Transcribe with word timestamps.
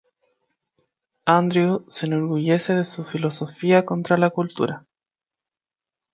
Andrew 1.27 1.85
se 1.87 2.07
enorgullece 2.07 2.73
de 2.73 2.85
su 2.85 3.03
filosofía 3.05 3.85
contra 3.85 4.27
cultural. 4.31 4.87